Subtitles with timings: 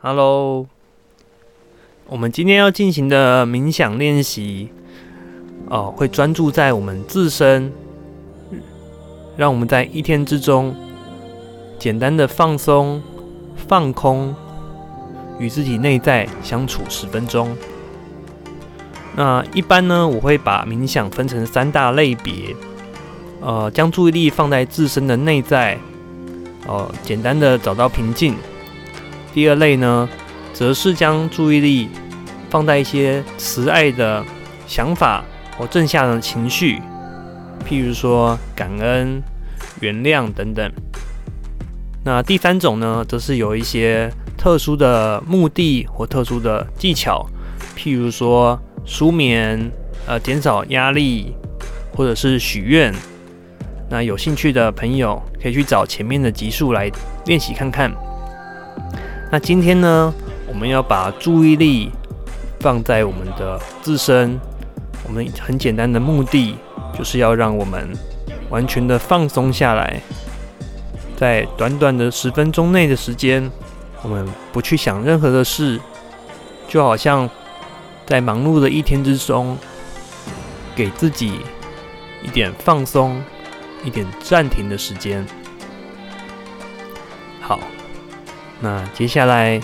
[0.00, 0.64] Hello，
[2.06, 4.68] 我们今天要进行的冥想练习，
[5.68, 7.72] 哦，会专注在我们自身，
[9.36, 10.72] 让我们在一天之中
[11.80, 13.02] 简单的放松、
[13.56, 14.32] 放空，
[15.40, 17.56] 与自己内在相处十分钟。
[19.16, 22.54] 那一般呢，我会把冥想分成三大类别，
[23.40, 25.76] 呃，将注意力放在自身的内在，
[26.68, 28.36] 哦，简单的找到平静。
[29.38, 30.08] 第二类呢，
[30.52, 31.88] 则是将注意力
[32.50, 34.24] 放在一些慈爱的
[34.66, 35.22] 想法
[35.56, 36.82] 或正向的情绪，
[37.64, 39.22] 譬如说感恩、
[39.78, 40.68] 原谅等等。
[42.04, 47.24] 那第三种呢，则是有一些特殊的目的或特殊的技巧，
[47.76, 49.70] 譬如说舒眠、
[50.08, 51.32] 呃减少压力，
[51.94, 52.92] 或者是许愿。
[53.88, 56.90] 那有兴趣的朋友可以去找前面的集数来
[57.26, 57.88] 练习看看。
[59.30, 60.12] 那今天呢，
[60.46, 61.90] 我们要把注意力
[62.60, 64.40] 放在我们的自身。
[65.06, 66.56] 我们很简单的目的，
[66.96, 67.90] 就是要让我们
[68.48, 70.00] 完全的放松下来，
[71.16, 73.50] 在短短的十分钟内的时间，
[74.02, 75.78] 我们不去想任何的事，
[76.66, 77.28] 就好像
[78.06, 79.56] 在忙碌的一天之中，
[80.74, 81.40] 给自己
[82.22, 83.22] 一点放松、
[83.84, 85.26] 一点暂停的时间。
[87.42, 87.60] 好。
[88.60, 89.62] 那接下来，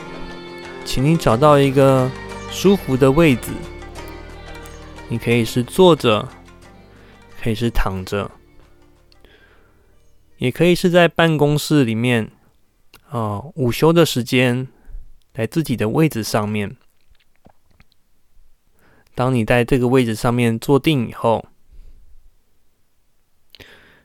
[0.84, 2.08] 请你找到一个
[2.48, 3.50] 舒服的位置。
[5.08, 6.28] 你可以是坐着，
[7.42, 8.30] 可以是躺着，
[10.38, 12.30] 也可以是在办公室里面，
[13.10, 14.68] 哦，午休的时间，
[15.34, 16.76] 在自己的位置上面。
[19.16, 21.44] 当你在这个位置上面坐定以后，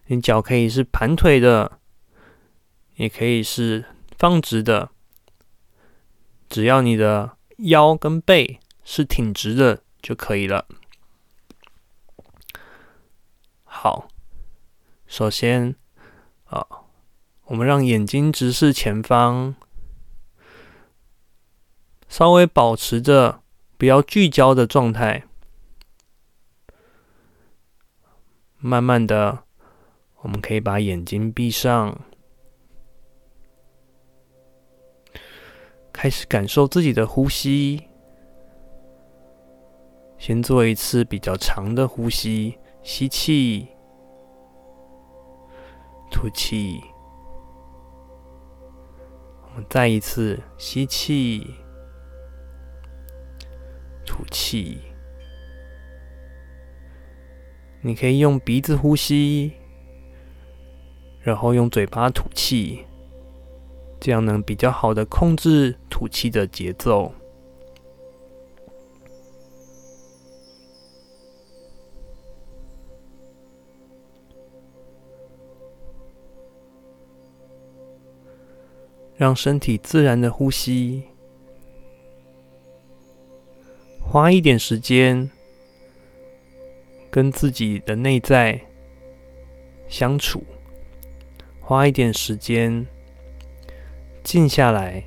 [0.07, 1.79] 你脚可以是盘腿的，
[2.95, 3.85] 也可以是。
[4.19, 4.91] 放直的，
[6.49, 10.65] 只要你的腰跟背是挺直的就可以了。
[13.63, 14.09] 好，
[15.07, 15.73] 首先
[16.47, 16.67] 啊，
[17.45, 19.55] 我们让眼睛直视前方，
[22.09, 23.41] 稍微保持着
[23.77, 25.23] 不要聚焦的状态。
[28.57, 29.45] 慢慢的，
[30.17, 32.01] 我们可以把眼睛闭上。
[36.01, 37.83] 开始感受自己的呼吸，
[40.17, 43.67] 先做一次比较长的呼吸，吸气，
[46.09, 46.79] 吐气。
[49.43, 51.45] 我们再一次吸气，
[54.05, 54.79] 吐气。
[57.81, 59.51] 你可以用鼻子呼吸，
[61.19, 62.85] 然后用嘴巴吐气。
[63.99, 67.11] 这样能比较好的控制吐气的节奏，
[79.17, 81.03] 让身体自然的呼吸，
[84.01, 85.29] 花一点时间
[87.11, 88.61] 跟自己的内在
[89.89, 90.41] 相处，
[91.59, 92.87] 花一点时间。
[94.31, 95.03] 静下来，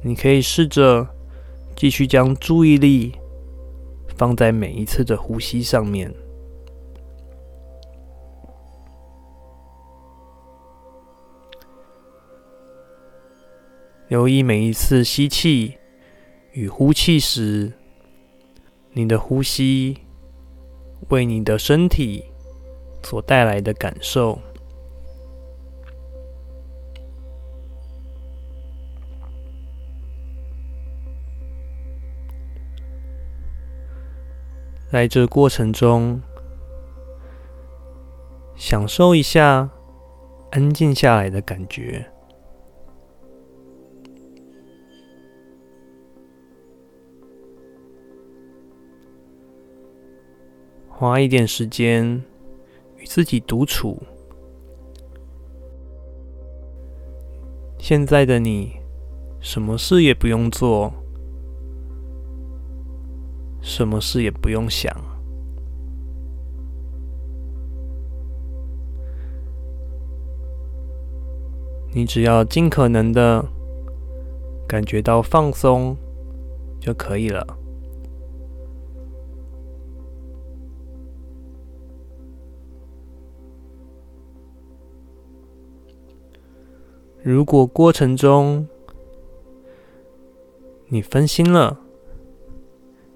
[0.00, 1.06] 你可以试着
[1.76, 3.12] 继续将注意力
[4.16, 6.10] 放在每一次的呼吸上面，
[14.08, 15.76] 留意每一次吸气
[16.52, 17.74] 与呼气时，
[18.92, 20.03] 你的呼吸。
[21.08, 22.24] 为你的身体
[23.02, 24.38] 所带来的感受，
[34.90, 36.20] 在这过程中，
[38.56, 39.68] 享受一下
[40.52, 42.13] 安静下来的感觉。
[50.96, 52.22] 花一点时间
[52.96, 54.00] 与自己独处。
[57.78, 58.76] 现在的你，
[59.40, 60.94] 什么事也不用做，
[63.60, 64.94] 什么事也不用想，
[71.92, 73.44] 你只要尽可能的
[74.68, 75.96] 感觉到放松
[76.78, 77.44] 就可以了。
[87.24, 88.68] 如果过程中
[90.88, 91.80] 你分心了，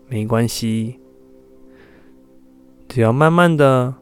[0.09, 0.99] 没关系，
[2.89, 3.97] 只要慢慢的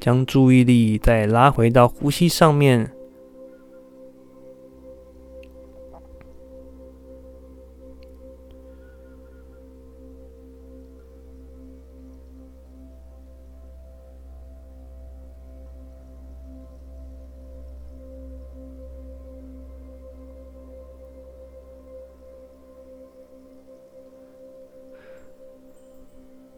[0.00, 2.90] 将注意力再拉回到呼吸上面。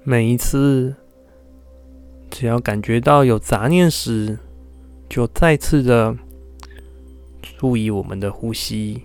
[0.02, 0.94] 每一次，
[2.30, 4.38] 只要感觉到有杂念时，
[5.08, 6.16] 就再次的
[7.42, 9.02] 注意我们的呼吸，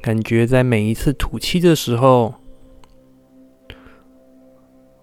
[0.00, 2.34] 感觉在每一次吐气的时候，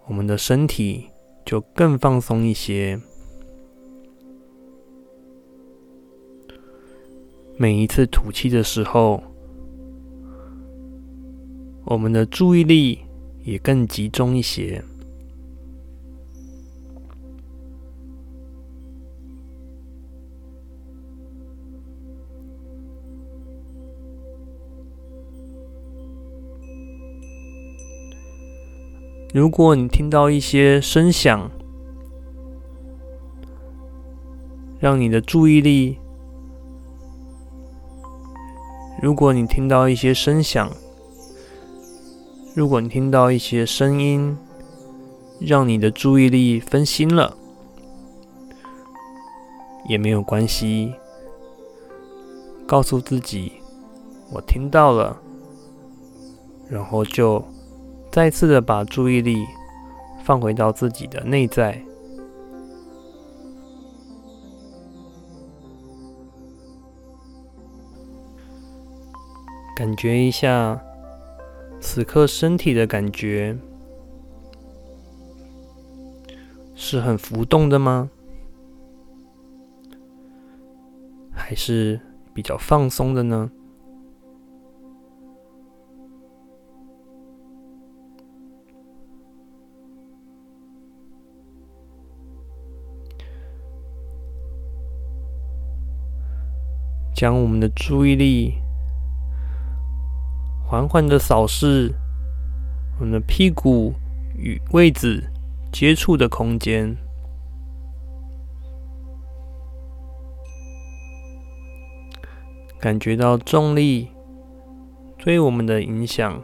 [0.08, 1.10] 我们的身体
[1.46, 3.00] 就更放松一些。
[7.57, 9.24] 每一次吐气的时候，
[11.86, 13.00] 我们的注意力
[13.44, 14.84] 也更集中一些。
[29.34, 31.50] 如果你听到一些声响，
[34.80, 35.98] 让你的注意力。
[39.06, 40.68] 如果你听到一些声响，
[42.56, 44.36] 如果你听到一些声音，
[45.40, 47.38] 让你的注意力分心了，
[49.88, 50.92] 也没有关系。
[52.66, 53.52] 告诉自己，
[54.31, 55.16] 我听到了，
[56.68, 57.46] 然后就
[58.12, 59.46] 再次的把注意力
[60.24, 61.80] 放回到自己的内在。
[69.75, 70.81] 感觉一下
[71.81, 73.57] 此刻身体的感觉，
[76.74, 78.10] 是很浮动的吗？
[81.33, 82.00] 还是
[82.33, 83.51] 比较放松的呢？
[97.13, 98.65] 将我们的注意力。
[100.68, 101.94] 缓缓的扫视
[103.00, 103.94] 我们的屁股
[104.36, 105.24] 与位置
[105.72, 106.98] 接触的空间，
[112.80, 114.10] 感觉到重力
[115.18, 116.42] 对我们的影响。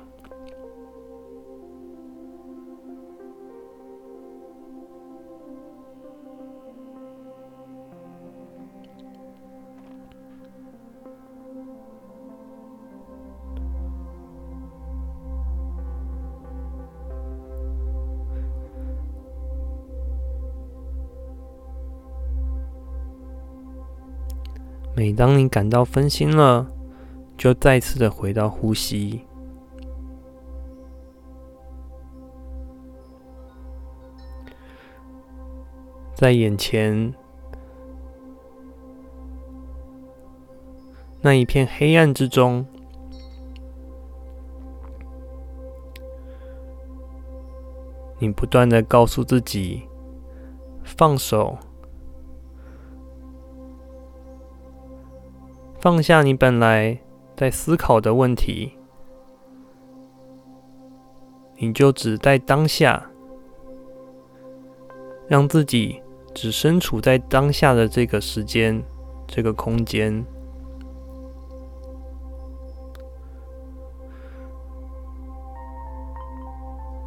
[25.01, 26.68] 每当你感到分心了，
[27.36, 29.25] 就再次的回到呼吸，
[36.13, 37.12] 在眼前
[41.22, 42.63] 那一片黑暗之中，
[48.20, 49.81] 你不断的告诉自己
[50.84, 51.58] 放手。
[55.82, 56.96] 放下你本来
[57.36, 58.74] 在思考的问题，
[61.58, 63.04] 你就只在当下，
[65.28, 66.00] 让自己
[66.36, 68.80] 只身处在当下的这个时间、
[69.26, 70.24] 这个空间，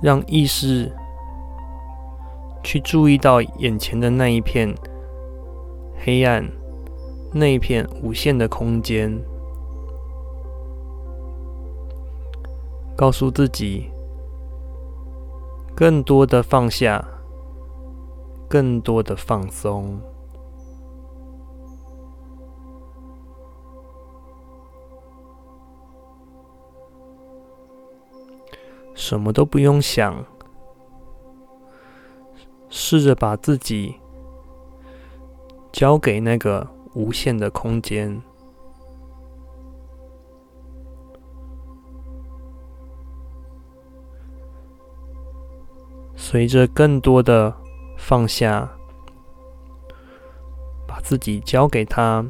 [0.02, 0.90] 让意识
[2.64, 4.74] 去注意到眼前的那一片
[6.04, 6.63] 黑暗。
[7.36, 9.12] 那一片无限的空间，
[12.96, 13.90] 告诉自己
[15.74, 17.04] 更多的放下，
[18.48, 19.98] 更多的放松，
[28.94, 30.24] 什么都不用想，
[32.68, 33.96] 试着把自己
[35.72, 36.73] 交给那个。
[36.94, 38.22] 无限的空间，
[46.14, 47.54] 随着更多的
[47.98, 48.70] 放下，
[50.86, 52.24] 把自己交给他，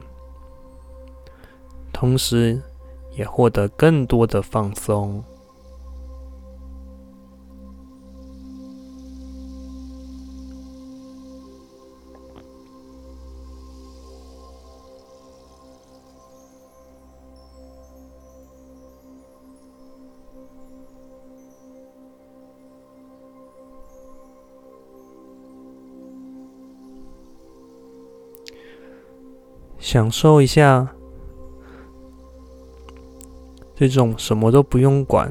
[1.92, 2.60] 同时
[3.12, 5.22] 也获得更多的放松。
[29.84, 30.88] 享受一下
[33.74, 35.30] 这种什么都不用管、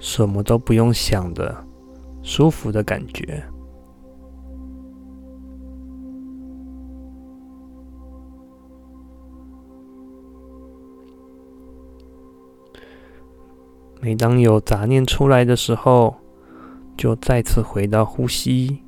[0.00, 1.64] 什么都不用想的
[2.20, 3.44] 舒服的感觉。
[14.00, 16.16] 每当有杂念出来的时候，
[16.96, 18.80] 就再次回到呼吸，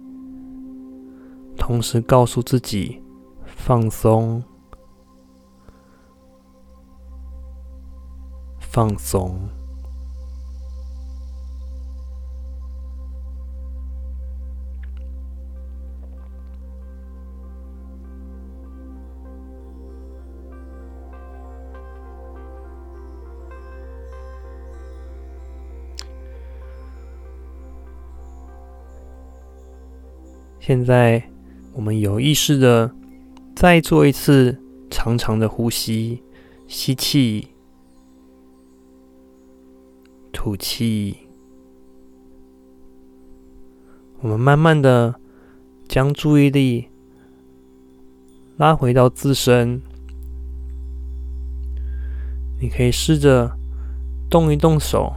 [1.57, 3.01] 同时告诉自己
[3.45, 4.43] 放松。
[8.77, 9.35] 放松。
[30.61, 31.27] 现在，
[31.73, 32.95] 我们有意识的
[33.55, 36.23] 再做一次长长的呼吸，
[36.69, 37.56] 吸气。
[40.47, 41.17] 吐气，
[44.21, 45.21] 我们慢慢的
[45.89, 46.87] 将注意力
[48.57, 49.83] 拉回到自身。
[52.61, 53.59] 你可以试着
[54.31, 55.13] 动一动手，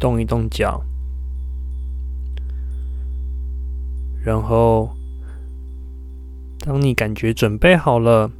[0.00, 0.82] 动一动脚，
[4.24, 4.90] 然后
[6.58, 8.32] 当你感觉准备好了，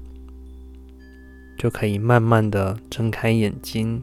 [1.57, 4.03] 就可以慢慢的睁开眼睛。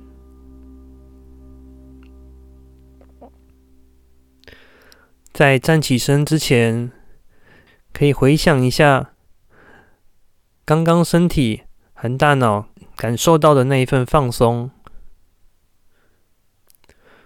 [5.37, 6.91] 在站起身之前，
[7.93, 9.13] 可以回想一下
[10.65, 11.61] 刚刚身体
[11.93, 14.71] 和大脑感受到的那一份放松。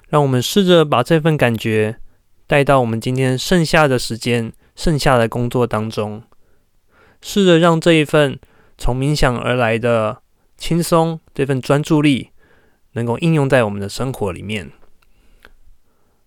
[0.10, 2.02] 让我们试着把这份感觉
[2.48, 6.24] 带到我们今天剩下的时间、剩下的工作当中，
[7.22, 8.38] 试着让这一份
[8.78, 10.22] 从冥想而来的
[10.58, 12.32] 轻松、这份专注力，
[12.92, 14.70] 能够应用在我们的生活里面。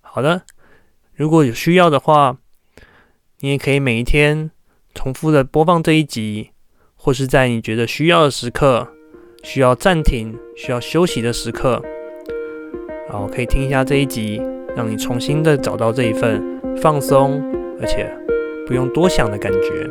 [0.01, 0.47] 好的。
[1.17, 2.37] 如果有需要的话，
[3.41, 4.51] 你也可以每一天
[4.95, 6.51] 重复的播放这一集，
[6.97, 8.89] 或是在你觉得需要的时刻、
[9.43, 11.81] 需要暂停、需要休息的时刻，
[13.09, 14.43] 然后可以听一下这一集，
[14.75, 16.43] 让你重新的找到这一份
[16.77, 17.41] 放松，
[17.81, 18.13] 而且
[18.67, 19.91] 不用多想的感觉。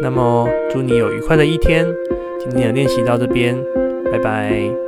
[0.00, 1.86] 那么，祝你有愉快的一天。
[2.38, 3.56] 今天的练习到这边，
[4.12, 4.85] 拜拜。